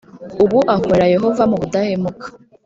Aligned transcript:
ubu 0.43 0.59
akorera 0.75 1.11
yehova 1.15 1.43
mu 1.51 1.57
budahemuka 1.61 2.25